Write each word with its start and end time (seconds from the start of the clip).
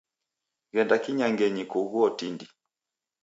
Ghenda 0.71 0.95
kinyangenyi 1.03 1.63
kughuo 1.71 2.07
tindi. 2.17 2.45